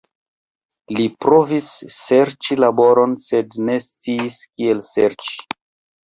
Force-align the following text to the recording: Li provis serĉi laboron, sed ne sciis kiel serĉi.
Li 0.99 1.03
provis 1.25 1.67
serĉi 1.97 2.57
laboron, 2.61 3.13
sed 3.25 3.53
ne 3.67 3.75
sciis 3.89 4.39
kiel 4.47 4.81
serĉi. 4.89 5.37